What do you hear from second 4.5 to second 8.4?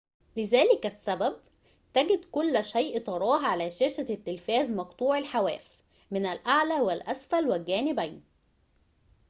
مقطوع الحواف من الأعلى والأسفل و الجانبين